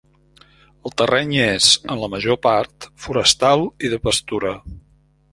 [0.89, 4.55] El terreny és, en la major part, forestal i de pastura.